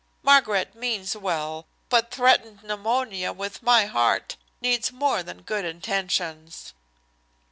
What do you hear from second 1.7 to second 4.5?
but threatened pneumonia with my heart